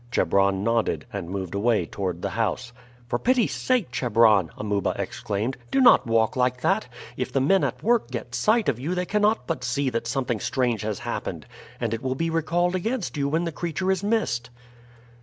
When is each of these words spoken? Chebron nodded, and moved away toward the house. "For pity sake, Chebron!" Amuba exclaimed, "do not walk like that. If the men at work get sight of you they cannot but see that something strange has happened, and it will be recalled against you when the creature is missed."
Chebron 0.11 0.63
nodded, 0.63 1.05
and 1.13 1.29
moved 1.29 1.53
away 1.53 1.85
toward 1.85 2.23
the 2.23 2.31
house. 2.31 2.73
"For 3.07 3.19
pity 3.19 3.45
sake, 3.45 3.91
Chebron!" 3.91 4.49
Amuba 4.57 4.95
exclaimed, 4.97 5.57
"do 5.69 5.79
not 5.79 6.07
walk 6.07 6.35
like 6.35 6.61
that. 6.61 6.87
If 7.17 7.31
the 7.31 7.39
men 7.39 7.63
at 7.63 7.83
work 7.83 8.09
get 8.09 8.33
sight 8.33 8.67
of 8.67 8.79
you 8.79 8.95
they 8.95 9.05
cannot 9.05 9.45
but 9.45 9.63
see 9.63 9.91
that 9.91 10.07
something 10.07 10.39
strange 10.39 10.81
has 10.81 10.97
happened, 11.05 11.45
and 11.79 11.93
it 11.93 12.01
will 12.01 12.15
be 12.15 12.31
recalled 12.31 12.73
against 12.75 13.15
you 13.15 13.29
when 13.29 13.43
the 13.43 13.51
creature 13.51 13.91
is 13.91 14.03
missed." 14.03 14.49